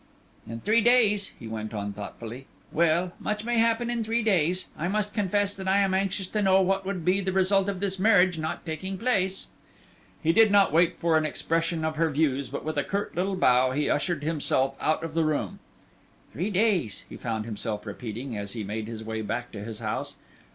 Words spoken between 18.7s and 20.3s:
his way back to his house.